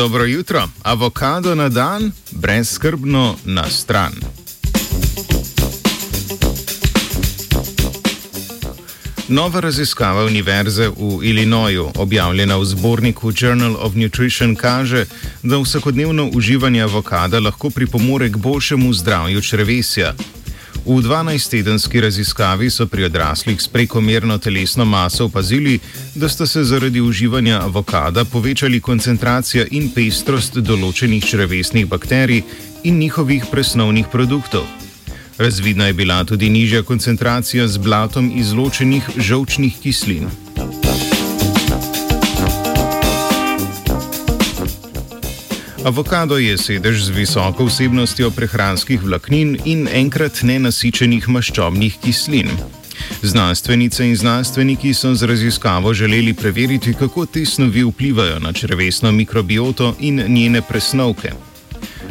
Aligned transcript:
Dobro 0.00 0.24
jutro, 0.24 0.68
avokado 0.82 1.54
na 1.54 1.68
dan, 1.68 2.12
brezskrbno 2.30 3.36
na 3.44 3.70
stran. 3.70 4.12
Nova 9.28 9.60
raziskava 9.60 10.24
Univerze 10.24 10.88
v 10.88 11.20
Illinoisu, 11.22 11.90
objavljena 11.96 12.56
v 12.56 12.64
zborniku 12.64 13.32
Journal 13.36 13.76
of 13.78 13.94
Nutrition, 13.94 14.56
kaže, 14.56 15.04
da 15.42 15.58
vsakodnevno 15.58 16.30
uživanje 16.32 16.82
avokada 16.82 17.40
lahko 17.40 17.70
pripomore 17.70 18.32
k 18.32 18.36
boljšemu 18.36 18.92
zdravju 18.92 19.42
črevesja. 19.42 20.14
V 20.90 20.98
12-tedenski 21.06 22.00
raziskavi 22.02 22.66
so 22.70 22.86
pri 22.86 23.04
odraslih 23.04 23.62
s 23.62 23.68
prekomerno 23.68 24.38
telesno 24.38 24.84
maso 24.84 25.24
opazili, 25.24 25.78
da 26.14 26.28
sta 26.28 26.46
se 26.46 26.64
zaradi 26.64 27.00
uživanja 27.00 27.60
avokada 27.62 28.24
povečali 28.24 28.80
koncentracija 28.80 29.68
in 29.70 29.92
pestrost 29.94 30.58
določenih 30.58 31.22
črevesnih 31.22 31.86
bakterij 31.86 32.42
in 32.82 32.98
njihovih 32.98 33.46
presnovnih 33.52 34.10
produktov. 34.10 34.66
Razvidna 35.38 35.86
je 35.86 35.94
bila 35.94 36.24
tudi 36.24 36.50
nižja 36.50 36.82
koncentracija 36.82 37.68
z 37.68 37.78
blatom 37.78 38.32
izločenih 38.34 39.14
žolčnih 39.16 39.78
kislin. 39.78 40.26
Avokado 45.84 46.36
je 46.36 46.58
sedež 46.58 47.08
z 47.08 47.08
visoko 47.08 47.64
vsebnostjo 47.64 48.28
prehranskih 48.30 49.00
vlaknin 49.00 49.56
in 49.64 49.88
enkrat 49.88 50.42
nenasičenih 50.44 51.24
maščobnih 51.28 51.96
kislin. 52.04 52.52
Znanstvenice 53.24 54.04
in 54.04 54.16
znanstveniki 54.16 54.92
so 54.94 55.14
z 55.14 55.24
raziskavo 55.24 55.94
želeli 55.94 56.34
preveriti, 56.34 56.92
kako 56.94 57.26
te 57.26 57.46
snovi 57.46 57.84
vplivajo 57.84 58.38
na 58.38 58.52
črvesno 58.52 59.12
mikrobioto 59.12 59.94
in 60.00 60.20
njene 60.28 60.62
presnovke. 60.62 61.32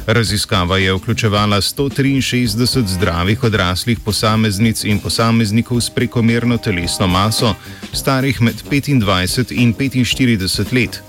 Raziskava 0.07 0.77
je 0.77 0.93
vključevala 0.93 1.61
163 1.61 2.87
zdravih 2.87 3.43
odraslih 3.43 3.99
posameznic 3.99 4.83
in 4.83 4.99
posameznikov 4.99 5.81
s 5.81 5.89
prekomerno 5.89 6.57
telesno 6.57 7.07
maso, 7.07 7.53
starih 7.93 8.41
med 8.41 8.55
25 8.71 9.53
in 9.53 9.73
45 9.73 10.73
let. 10.73 11.01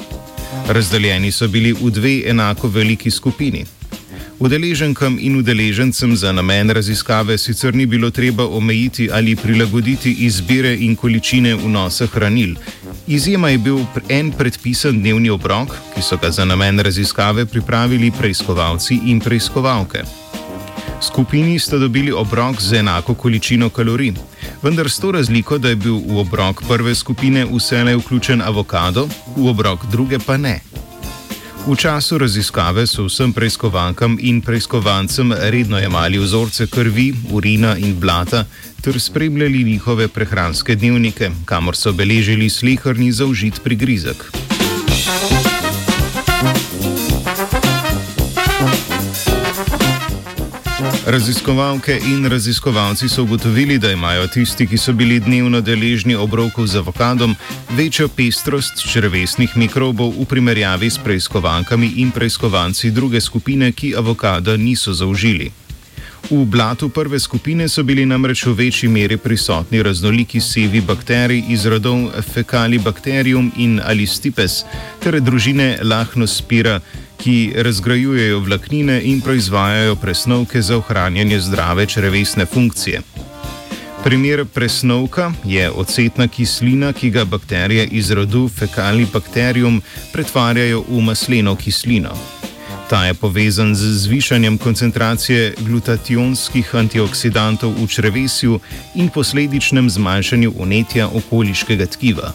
Razdeljeni 0.69 1.33
so 1.33 1.49
bili 1.49 1.73
v 1.73 1.91
dve 1.91 2.23
enako 2.27 2.69
veliki 2.69 3.11
skupini. 3.11 3.65
Udeleženkam 4.39 5.19
in 5.21 5.37
udeležencem 5.37 6.17
za 6.17 6.33
namen 6.33 6.71
raziskave 6.71 7.39
sicer 7.39 7.75
ni 7.75 7.87
bilo 7.87 8.11
treba 8.11 8.47
omejiti 8.49 9.11
ali 9.13 9.37
prilagoditi 9.37 10.13
izbire 10.13 10.77
in 10.77 10.97
količine 10.97 11.55
vnosa 11.55 12.07
hranil. 12.07 12.55
Izjema 13.07 13.49
je 13.49 13.59
bil 13.59 13.79
en 14.09 14.33
predpisan 14.33 15.01
dnevni 15.01 15.31
obrok, 15.31 15.77
ki 15.95 16.03
so 16.03 16.17
ga 16.17 16.31
za 16.31 16.45
namen 16.45 16.79
raziskave 16.81 17.47
pripravili 17.47 18.13
preiskovalci 18.19 19.01
in 19.07 19.21
preiskovalke. 19.21 20.03
Skupini 21.03 21.59
sta 21.59 21.79
dobili 21.79 22.13
obrok 22.13 22.61
z 22.63 22.73
enako 22.73 23.15
količino 23.15 23.69
kalorij, 23.69 24.13
vendar 24.63 24.91
s 24.91 24.99
to 24.99 25.13
razliko, 25.13 25.59
da 25.59 25.69
je 25.69 25.77
bil 25.77 25.97
v 25.97 26.19
obrok 26.21 26.63
prve 26.69 26.95
skupine 26.95 27.47
vselej 27.47 27.97
vključen 27.97 28.43
avokado, 28.43 29.09
v 29.37 29.49
obrok 29.49 29.87
druge 29.91 30.19
pa 30.19 30.37
ne. 30.37 30.61
V 31.67 31.77
času 31.77 32.19
raziskave 32.19 32.87
so 32.87 33.05
vsem 33.05 33.33
preiskovankam 33.33 34.17
in 34.21 34.41
preiskovancem 34.41 35.33
redno 35.33 35.79
jemali 35.79 36.19
vzorce 36.19 36.67
krvi, 36.67 37.13
urina 37.33 37.77
in 37.77 38.01
blata 38.01 38.45
ter 38.81 39.01
spremljali 39.01 39.65
njihove 39.65 40.09
prehranske 40.09 40.75
dnevnike, 40.75 41.31
kamor 41.45 41.77
so 41.77 41.93
beležili 41.93 42.49
slehrni 42.51 43.13
zaužit 43.13 43.61
prigrizek. 43.65 44.25
Raziskovalke 51.11 51.99
in 52.07 52.29
raziskovalci 52.29 53.09
so 53.09 53.23
ugotovili, 53.23 53.79
da 53.79 53.91
imajo 53.91 54.27
tisti, 54.27 54.67
ki 54.67 54.79
so 54.79 54.93
bili 54.93 55.21
dnevno 55.21 55.61
deležni 55.61 56.15
obrokov 56.15 56.67
z 56.67 56.79
avokadom, 56.79 57.35
večjo 57.71 58.09
pestrost 58.09 58.79
črvesnih 58.87 59.57
mikrobov 59.57 60.15
v 60.15 60.25
primerjavi 60.25 60.91
s 60.91 60.99
preiskovankami 61.03 61.93
in 61.97 62.15
preiskovanci 62.15 62.91
druge 62.91 63.21
skupine, 63.21 63.73
ki 63.73 63.97
avokada 63.99 64.57
niso 64.57 64.95
zaužili. 64.95 65.51
V 66.31 66.45
blatu 66.47 66.89
prve 66.89 67.19
skupine 67.19 67.69
so 67.69 67.83
bili 67.83 68.07
namreč 68.07 68.47
v 68.47 68.55
večji 68.55 68.89
meri 68.89 69.17
prisotni 69.17 69.83
raznoliki 69.83 70.41
sevi 70.41 70.81
bakterij 70.81 71.43
iz 71.49 71.67
rodov 71.67 72.13
Fecalibacterium 72.23 73.51
in 73.57 73.81
Alistipes 73.83 74.65
ter 75.03 75.21
družine 75.21 75.79
Lahnospira, 75.83 76.81
ki 77.23 77.53
razgrajujejo 77.57 78.41
vlaknine 78.41 79.01
in 79.05 79.21
proizvajajo 79.21 79.97
presnovke 79.97 80.63
za 80.63 80.77
ohranjanje 80.77 81.41
zdrave 81.41 81.87
črevesne 81.87 82.47
funkcije. 82.47 83.01
Primer 84.05 84.45
presnovka 84.45 85.33
je 85.45 85.71
ocetna 85.71 86.29
kislina, 86.29 86.93
ki 86.93 87.11
ga 87.11 87.25
bakterije 87.25 87.87
iz 87.87 88.11
rodu 88.11 88.49
Fecalibacterium 88.49 89.83
pretvarjajo 90.13 90.85
v 90.89 91.01
masleno 91.01 91.57
kislino. 91.57 92.17
Ta 92.91 93.05
je 93.05 93.15
povezan 93.15 93.75
z 93.75 93.93
zvišanjem 94.03 94.59
koncentracije 94.59 95.55
glutationskih 95.59 96.75
antioksidantov 96.75 97.75
v 97.77 97.87
črevesju 97.87 98.61
in 98.95 99.09
posledičnem 99.09 99.91
zmanjšanju 99.91 100.53
unetja 100.59 101.09
okoliškega 101.09 101.87
tkiva. 101.87 102.33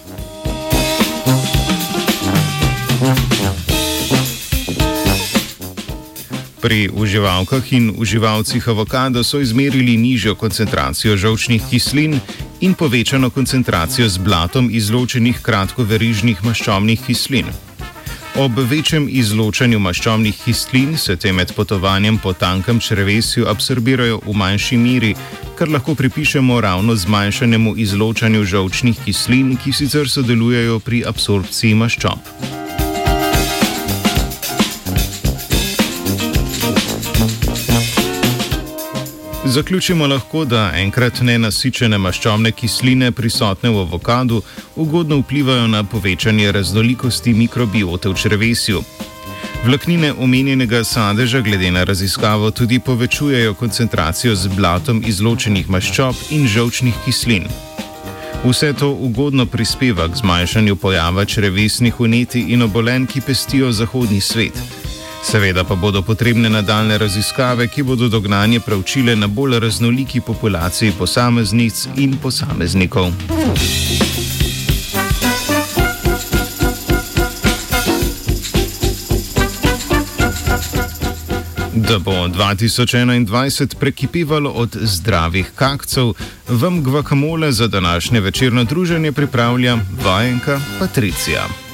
Pri 6.66 6.90
uživalkah 6.90 7.74
in 7.74 7.94
uživalcih 7.98 8.70
avokado 8.70 9.24
so 9.24 9.40
izmerili 9.40 9.98
nižjo 9.98 10.36
koncentracijo 10.36 11.18
žolčnih 11.18 11.62
kislin 11.70 12.20
in 12.62 12.74
povečano 12.74 13.30
koncentracijo 13.30 14.10
z 14.10 14.18
blatom 14.18 14.70
izločenih 14.74 15.42
kratkoverižnih 15.46 16.42
maščobnih 16.44 17.06
kislin. 17.06 17.46
Ob 18.42 18.58
večjem 18.58 19.06
izločanju 19.12 19.80
maščobnih 19.80 20.42
kislin 20.46 20.98
se 20.98 21.16
te 21.16 21.32
med 21.32 21.54
potovanjem 21.54 22.18
po 22.18 22.34
tankem 22.34 22.80
črevesju 22.80 23.46
absorbirajo 23.48 24.24
v 24.26 24.34
manjši 24.34 24.78
meri, 24.78 25.14
kar 25.58 25.70
lahko 25.70 25.96
pripišemo 25.96 26.62
ravno 26.62 26.96
zmanjšanemu 26.96 27.78
izločanju 27.78 28.44
žolčnih 28.44 29.06
kislin, 29.06 29.54
ki 29.58 29.72
sicer 29.74 30.10
sodelujejo 30.10 30.80
pri 30.80 31.06
absorpciji 31.06 31.76
maščob. 31.76 32.55
Zaključimo 39.46 40.08
lahko, 40.08 40.46
da 40.46 40.72
enkrat 40.76 41.22
nenasičene 41.22 41.98
maščobne 41.98 42.52
kisline 42.52 43.12
prisotne 43.12 43.70
v 43.70 43.82
avokadu 43.84 44.42
ugodno 44.76 45.20
vplivajo 45.20 45.68
na 45.68 45.84
povečanje 45.84 46.52
raznolikosti 46.52 47.34
mikrobiote 47.34 48.10
v 48.10 48.16
črvesju. 48.22 48.82
Vlaknine 49.66 50.14
omenjenega 50.14 50.84
sadeža 50.84 51.42
glede 51.42 51.72
na 51.72 51.84
raziskavo 51.84 52.52
tudi 52.52 52.80
povečujejo 52.80 53.54
koncentracijo 53.54 54.36
z 54.36 54.50
blatom 54.58 55.04
izločenih 55.06 55.70
maščob 55.70 56.16
in 56.30 56.48
žolčnih 56.48 56.96
kislin. 57.06 57.46
Vse 58.46 58.74
to 58.74 58.90
ugodno 58.90 59.46
prispeva 59.46 60.08
k 60.08 60.16
zmanjšanju 60.16 60.76
pojava 60.76 61.26
črevesnih 61.26 62.00
uneti 62.00 62.46
in 62.50 62.62
obolenj, 62.62 63.06
ki 63.06 63.22
pestijo 63.22 63.72
zahodni 63.72 64.22
svet. 64.22 64.85
Seveda 65.26 65.64
pa 65.64 65.76
bodo 65.76 66.02
potrebne 66.02 66.50
nadaljne 66.50 66.98
raziskave, 66.98 67.68
ki 67.68 67.84
bodo 67.84 68.08
dognanje 68.10 68.60
preučile 68.60 69.16
na 69.16 69.28
bolj 69.28 69.60
raznoliki 69.60 70.22
populaciji 70.22 70.92
posameznic 70.92 71.88
in 71.98 72.14
posameznikov. 72.22 73.10
Da 81.74 82.00
bo 82.00 82.12
2021 82.12 83.76
prekipivalo 83.76 84.50
od 84.50 84.78
zdravih 84.82 85.52
kakcev, 85.56 86.14
vam 86.50 86.84
gvakamole 86.84 87.52
za 87.52 87.68
današnje 87.68 88.20
večerno 88.20 88.64
druženje 88.64 89.12
pripravlja 89.12 89.78
vajenka 90.04 90.60
Patricija. 90.80 91.65